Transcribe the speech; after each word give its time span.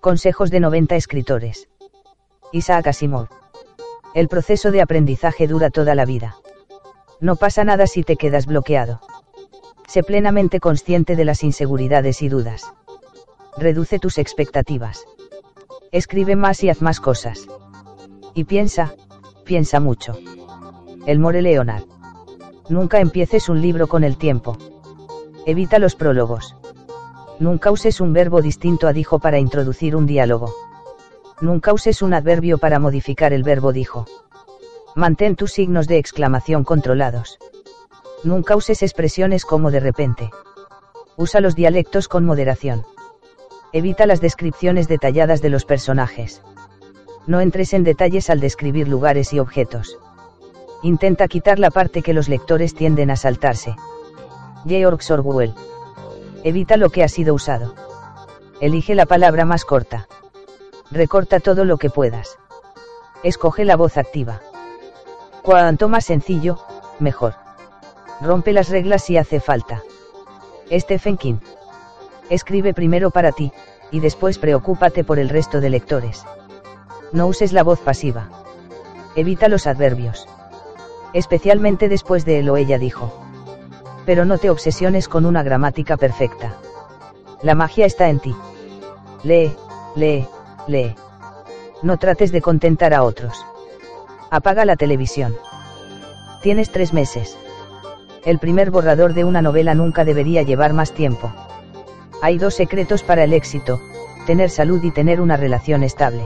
Consejos 0.00 0.50
de 0.50 0.60
90 0.60 0.96
escritores. 0.96 1.68
Isaac 2.52 2.88
Asimov. 2.88 3.28
El 4.14 4.28
proceso 4.28 4.70
de 4.70 4.80
aprendizaje 4.80 5.46
dura 5.46 5.70
toda 5.70 5.94
la 5.94 6.04
vida. 6.04 6.36
No 7.20 7.36
pasa 7.36 7.64
nada 7.64 7.86
si 7.86 8.02
te 8.02 8.16
quedas 8.16 8.46
bloqueado. 8.46 9.00
Sé 9.86 10.02
plenamente 10.02 10.60
consciente 10.60 11.16
de 11.16 11.24
las 11.24 11.42
inseguridades 11.42 12.22
y 12.22 12.28
dudas. 12.28 12.62
Reduce 13.56 13.98
tus 13.98 14.18
expectativas. 14.18 15.04
Escribe 15.92 16.36
más 16.36 16.62
y 16.64 16.70
haz 16.70 16.80
más 16.80 17.00
cosas. 17.00 17.46
Y 18.34 18.44
piensa, 18.44 18.94
piensa 19.44 19.80
mucho. 19.80 20.16
Elmore 21.06 21.42
Leonard. 21.42 21.84
Nunca 22.68 23.00
empieces 23.00 23.48
un 23.48 23.60
libro 23.60 23.88
con 23.88 24.04
el 24.04 24.16
tiempo. 24.16 24.56
Evita 25.46 25.78
los 25.78 25.96
prólogos. 25.96 26.54
Nunca 27.40 27.70
uses 27.70 28.02
un 28.02 28.12
verbo 28.12 28.42
distinto 28.42 28.86
a 28.86 28.92
dijo 28.92 29.18
para 29.18 29.38
introducir 29.38 29.96
un 29.96 30.04
diálogo. 30.04 30.54
Nunca 31.40 31.72
uses 31.72 32.02
un 32.02 32.12
adverbio 32.12 32.58
para 32.58 32.78
modificar 32.78 33.32
el 33.32 33.42
verbo 33.42 33.72
dijo. 33.72 34.06
Mantén 34.94 35.36
tus 35.36 35.52
signos 35.52 35.88
de 35.88 35.96
exclamación 35.96 36.64
controlados. 36.64 37.38
Nunca 38.24 38.56
uses 38.56 38.82
expresiones 38.82 39.46
como 39.46 39.70
de 39.70 39.80
repente. 39.80 40.30
Usa 41.16 41.40
los 41.40 41.56
dialectos 41.56 42.08
con 42.08 42.26
moderación. 42.26 42.84
Evita 43.72 44.04
las 44.04 44.20
descripciones 44.20 44.86
detalladas 44.86 45.40
de 45.40 45.48
los 45.48 45.64
personajes. 45.64 46.42
No 47.26 47.40
entres 47.40 47.72
en 47.72 47.84
detalles 47.84 48.28
al 48.28 48.40
describir 48.40 48.86
lugares 48.86 49.32
y 49.32 49.38
objetos. 49.38 49.98
Intenta 50.82 51.26
quitar 51.26 51.58
la 51.58 51.70
parte 51.70 52.02
que 52.02 52.12
los 52.12 52.28
lectores 52.28 52.74
tienden 52.74 53.10
a 53.10 53.16
saltarse. 53.16 53.76
Georg 54.66 55.00
Orwell. 55.10 55.54
Evita 56.42 56.78
lo 56.78 56.88
que 56.88 57.04
ha 57.04 57.08
sido 57.08 57.34
usado. 57.34 57.74
Elige 58.60 58.94
la 58.94 59.04
palabra 59.04 59.44
más 59.44 59.64
corta. 59.64 60.08
Recorta 60.90 61.38
todo 61.38 61.64
lo 61.64 61.76
que 61.76 61.90
puedas. 61.90 62.38
Escoge 63.22 63.66
la 63.66 63.76
voz 63.76 63.98
activa. 63.98 64.40
Cuanto 65.42 65.88
más 65.88 66.06
sencillo, 66.06 66.58
mejor. 66.98 67.34
Rompe 68.22 68.52
las 68.52 68.70
reglas 68.70 69.04
si 69.04 69.18
hace 69.18 69.40
falta. 69.40 69.82
Stephen 70.70 71.18
King. 71.18 71.38
Escribe 72.30 72.72
primero 72.72 73.10
para 73.10 73.32
ti, 73.32 73.52
y 73.90 74.00
después 74.00 74.38
preocúpate 74.38 75.04
por 75.04 75.18
el 75.18 75.28
resto 75.28 75.60
de 75.60 75.68
lectores. 75.68 76.24
No 77.12 77.26
uses 77.26 77.52
la 77.52 77.62
voz 77.62 77.80
pasiva. 77.80 78.28
Evita 79.14 79.48
los 79.48 79.66
adverbios. 79.66 80.26
Especialmente 81.12 81.88
después 81.88 82.24
de 82.24 82.38
él 82.38 82.48
o 82.48 82.56
ella 82.56 82.78
dijo. 82.78 83.19
Pero 84.10 84.24
no 84.24 84.38
te 84.38 84.50
obsesiones 84.50 85.06
con 85.06 85.24
una 85.24 85.44
gramática 85.44 85.96
perfecta. 85.96 86.56
La 87.42 87.54
magia 87.54 87.86
está 87.86 88.08
en 88.08 88.18
ti. 88.18 88.34
Lee, 89.22 89.54
lee, 89.94 90.26
lee. 90.66 90.96
No 91.82 91.96
trates 91.96 92.32
de 92.32 92.42
contentar 92.42 92.92
a 92.92 93.04
otros. 93.04 93.46
Apaga 94.28 94.64
la 94.64 94.74
televisión. 94.74 95.36
Tienes 96.42 96.72
tres 96.72 96.92
meses. 96.92 97.38
El 98.24 98.40
primer 98.40 98.72
borrador 98.72 99.14
de 99.14 99.22
una 99.22 99.42
novela 99.42 99.76
nunca 99.76 100.04
debería 100.04 100.42
llevar 100.42 100.72
más 100.72 100.90
tiempo. 100.90 101.32
Hay 102.20 102.36
dos 102.36 102.54
secretos 102.54 103.04
para 103.04 103.22
el 103.22 103.32
éxito, 103.32 103.80
tener 104.26 104.50
salud 104.50 104.82
y 104.82 104.90
tener 104.90 105.20
una 105.20 105.36
relación 105.36 105.84
estable. 105.84 106.24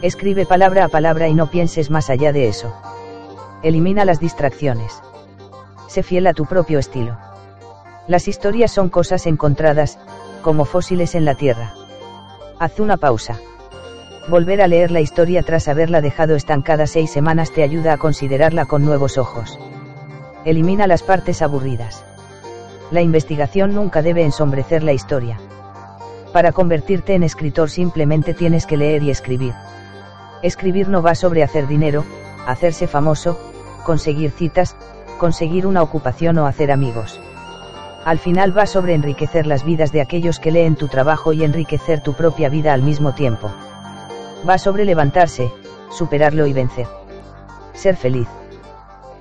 Escribe 0.00 0.46
palabra 0.46 0.86
a 0.86 0.88
palabra 0.88 1.28
y 1.28 1.34
no 1.34 1.50
pienses 1.50 1.90
más 1.90 2.08
allá 2.08 2.32
de 2.32 2.48
eso. 2.48 2.74
Elimina 3.62 4.06
las 4.06 4.18
distracciones. 4.18 5.02
Sé 5.88 6.02
fiel 6.02 6.26
a 6.26 6.34
tu 6.34 6.46
propio 6.46 6.78
estilo. 6.78 7.16
Las 8.08 8.28
historias 8.28 8.70
son 8.70 8.88
cosas 8.88 9.26
encontradas, 9.26 9.98
como 10.42 10.64
fósiles 10.64 11.14
en 11.14 11.24
la 11.24 11.34
tierra. 11.34 11.74
Haz 12.58 12.78
una 12.80 12.96
pausa. 12.96 13.38
Volver 14.28 14.62
a 14.62 14.66
leer 14.66 14.90
la 14.90 15.00
historia 15.00 15.42
tras 15.42 15.68
haberla 15.68 16.00
dejado 16.00 16.34
estancada 16.34 16.86
seis 16.86 17.10
semanas 17.10 17.52
te 17.52 17.62
ayuda 17.62 17.92
a 17.92 17.98
considerarla 17.98 18.66
con 18.66 18.84
nuevos 18.84 19.18
ojos. 19.18 19.58
Elimina 20.44 20.86
las 20.86 21.02
partes 21.02 21.42
aburridas. 21.42 22.04
La 22.90 23.02
investigación 23.02 23.74
nunca 23.74 24.02
debe 24.02 24.24
ensombrecer 24.24 24.82
la 24.82 24.92
historia. 24.92 25.38
Para 26.32 26.52
convertirte 26.52 27.14
en 27.14 27.22
escritor 27.22 27.70
simplemente 27.70 28.34
tienes 28.34 28.66
que 28.66 28.76
leer 28.76 29.02
y 29.02 29.10
escribir. 29.10 29.54
Escribir 30.42 30.88
no 30.88 31.02
va 31.02 31.14
sobre 31.14 31.42
hacer 31.42 31.66
dinero, 31.66 32.04
hacerse 32.46 32.86
famoso, 32.86 33.38
conseguir 33.84 34.30
citas, 34.30 34.76
conseguir 35.16 35.66
una 35.66 35.82
ocupación 35.82 36.38
o 36.38 36.46
hacer 36.46 36.70
amigos. 36.70 37.20
Al 38.04 38.18
final 38.18 38.56
va 38.56 38.66
sobre 38.66 38.94
enriquecer 38.94 39.46
las 39.46 39.64
vidas 39.64 39.90
de 39.90 40.00
aquellos 40.00 40.38
que 40.38 40.52
leen 40.52 40.76
tu 40.76 40.86
trabajo 40.86 41.32
y 41.32 41.42
enriquecer 41.42 42.02
tu 42.02 42.14
propia 42.14 42.48
vida 42.48 42.72
al 42.72 42.82
mismo 42.82 43.14
tiempo. 43.14 43.50
Va 44.48 44.58
sobre 44.58 44.84
levantarse, 44.84 45.50
superarlo 45.90 46.46
y 46.46 46.52
vencer. 46.52 46.86
Ser 47.72 47.96
feliz. 47.96 48.28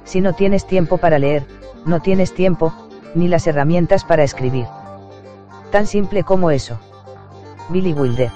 Si 0.03 0.21
no 0.21 0.33
tienes 0.33 0.67
tiempo 0.67 0.97
para 0.97 1.17
leer, 1.17 1.47
no 1.85 2.01
tienes 2.01 2.33
tiempo, 2.33 2.73
ni 3.15 3.27
las 3.27 3.47
herramientas 3.47 4.03
para 4.03 4.23
escribir. 4.23 4.67
Tan 5.71 5.87
simple 5.87 6.23
como 6.23 6.51
eso. 6.51 6.77
Billy 7.69 7.93
Wilder. 7.93 8.29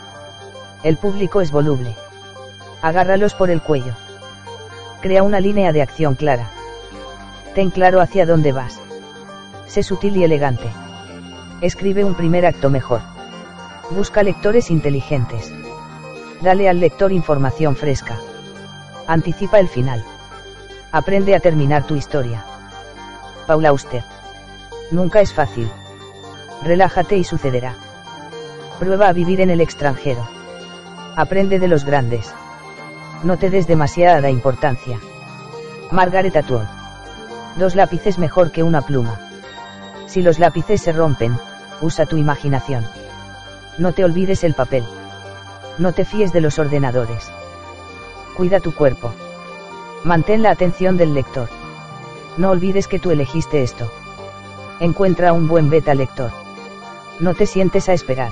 El 0.83 0.97
público 0.97 1.41
es 1.41 1.51
voluble. 1.51 1.95
Agárralos 2.81 3.35
por 3.35 3.49
el 3.49 3.61
cuello. 3.61 3.93
Crea 5.01 5.21
una 5.21 5.39
línea 5.39 5.71
de 5.73 5.81
acción 5.81 6.15
clara. 6.15 6.49
Ten 7.55 7.69
claro 7.71 8.01
hacia 8.01 8.25
dónde 8.25 8.51
vas. 8.51 8.79
Sé 9.67 9.83
sutil 9.83 10.17
y 10.17 10.23
elegante. 10.23 10.69
Escribe 11.61 12.03
un 12.03 12.15
primer 12.15 12.45
acto 12.45 12.69
mejor. 12.69 13.01
Busca 13.89 14.23
lectores 14.23 14.69
inteligentes. 14.71 15.51
Dale 16.41 16.69
al 16.69 16.79
lector 16.79 17.11
información 17.11 17.75
fresca. 17.75 18.17
Anticipa 19.07 19.59
el 19.59 19.67
final. 19.67 20.03
Aprende 20.91 21.35
a 21.35 21.39
terminar 21.39 21.85
tu 21.85 21.95
historia. 21.95 22.45
Paula 23.47 23.69
Auster. 23.69 24.03
Nunca 24.91 25.21
es 25.21 25.33
fácil. 25.33 25.69
Relájate 26.63 27.17
y 27.17 27.23
sucederá. 27.23 27.75
Prueba 28.79 29.07
a 29.07 29.13
vivir 29.13 29.41
en 29.41 29.49
el 29.49 29.59
extranjero. 29.59 30.27
Aprende 31.15 31.59
de 31.59 31.67
los 31.67 31.83
grandes. 31.83 32.33
No 33.23 33.37
te 33.37 33.49
des 33.49 33.67
demasiada 33.67 34.29
importancia. 34.29 34.99
Margaret 35.91 36.35
Atwood. 36.35 36.78
Dos 37.59 37.75
lápices 37.75 38.17
mejor 38.17 38.51
que 38.51 38.63
una 38.63 38.81
pluma. 38.81 39.19
Si 40.07 40.21
los 40.21 40.39
lápices 40.39 40.81
se 40.81 40.93
rompen, 40.93 41.37
usa 41.81 42.05
tu 42.05 42.15
imaginación. 42.15 42.87
No 43.77 43.91
te 43.91 44.05
olvides 44.05 44.45
el 44.45 44.53
papel. 44.53 44.85
No 45.77 45.91
te 45.91 46.05
fíes 46.05 46.31
de 46.31 46.39
los 46.39 46.57
ordenadores. 46.57 47.29
Cuida 48.37 48.61
tu 48.61 48.73
cuerpo. 48.73 49.13
Mantén 50.05 50.41
la 50.41 50.51
atención 50.51 50.95
del 50.95 51.13
lector. 51.13 51.49
No 52.37 52.51
olvides 52.51 52.87
que 52.87 52.97
tú 52.97 53.11
elegiste 53.11 53.61
esto. 53.61 53.91
Encuentra 54.79 55.33
un 55.33 55.49
buen 55.49 55.69
beta 55.69 55.93
lector. 55.93 56.31
No 57.19 57.33
te 57.33 57.45
sientes 57.45 57.89
a 57.89 57.93
esperar. 57.93 58.31